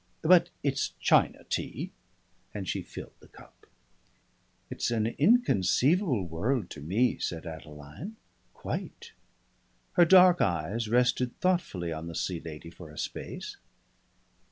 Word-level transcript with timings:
"But 0.23 0.49
it's 0.63 0.93
China 0.99 1.43
tea." 1.43 1.91
And 2.55 2.67
she 2.67 2.81
filled 2.81 3.13
the 3.19 3.27
cup. 3.27 3.67
"It's 4.71 4.89
an 4.89 5.05
inconceivable 5.05 6.25
world 6.25 6.71
to 6.71 6.81
me," 6.81 7.19
said 7.19 7.45
Adeline. 7.45 8.15
"Quite." 8.55 9.11
Her 9.93 10.05
dark 10.05 10.41
eyes 10.41 10.89
rested 10.89 11.39
thoughtfully 11.39 11.93
on 11.93 12.07
the 12.07 12.15
Sea 12.15 12.39
Lady 12.43 12.71
for 12.71 12.89
a 12.89 12.97
space. 12.97 13.57